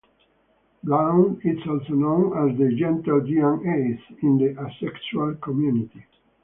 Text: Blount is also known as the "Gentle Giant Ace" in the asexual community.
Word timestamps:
Blount 0.83 1.45
is 1.45 1.59
also 1.67 1.93
known 1.93 2.33
as 2.35 2.57
the 2.57 2.73
"Gentle 2.75 3.21
Giant 3.21 3.67
Ace" 3.67 4.17
in 4.23 4.39
the 4.39 4.59
asexual 4.59 5.35
community. 5.35 6.03